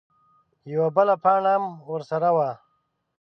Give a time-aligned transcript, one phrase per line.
[0.71, 2.49] _يوه بله پاڼه ام ورسره وه.